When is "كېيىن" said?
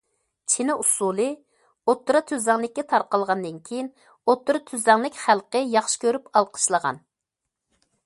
3.69-3.93